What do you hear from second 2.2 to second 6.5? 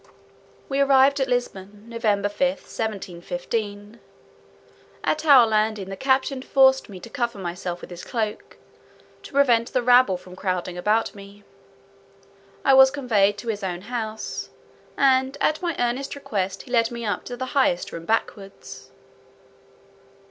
1715. At our landing, the captain